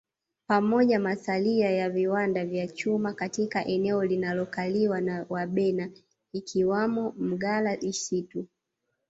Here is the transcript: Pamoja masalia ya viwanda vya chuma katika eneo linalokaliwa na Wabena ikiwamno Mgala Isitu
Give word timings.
Pamoja 0.47 0.99
masalia 0.99 1.71
ya 1.71 1.89
viwanda 1.89 2.45
vya 2.45 2.67
chuma 2.67 3.13
katika 3.13 3.65
eneo 3.65 4.03
linalokaliwa 4.05 5.01
na 5.01 5.25
Wabena 5.29 5.89
ikiwamno 6.33 7.13
Mgala 7.19 7.79
Isitu 7.83 8.45